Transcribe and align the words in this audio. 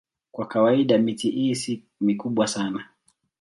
Kwa 0.31 0.47
kawaida 0.47 0.97
miti 0.97 1.29
hii 1.31 1.55
si 1.55 1.83
mikubwa 2.01 2.47
sana. 2.47 2.85